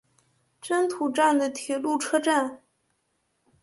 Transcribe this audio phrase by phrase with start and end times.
[0.59, 2.63] 真土站的铁路车站。